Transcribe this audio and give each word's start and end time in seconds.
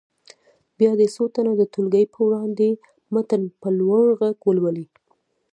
بیا 0.77 0.91
دې 0.99 1.07
څو 1.15 1.23
تنه 1.35 1.51
د 1.57 1.61
ټولګي 1.73 2.05
په 2.13 2.19
وړاندې 2.27 2.67
متن 3.13 3.41
په 3.61 3.67
لوړ 3.79 4.05
غږ 4.19 4.35
ولولي. 4.47 4.85